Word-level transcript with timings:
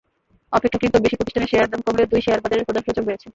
অপেক্ষাকৃত 0.53 0.95
বেশি 0.97 1.15
প্রতিষ্ঠানের 1.15 1.49
শেয়ারের 1.51 1.71
দাম 1.71 1.81
কমলেও 1.81 2.05
দুই 2.05 2.21
শেয়ারবাজারের 2.21 2.65
প্রধান 2.65 2.83
সূচক 2.87 3.03
বেড়েছে। 3.05 3.29